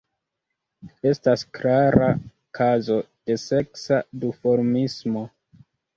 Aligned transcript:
Estas 1.09 1.43
klara 1.57 2.07
kazo 2.61 2.97
de 3.31 3.35
seksa 3.43 4.01
duformismo. 4.25 5.29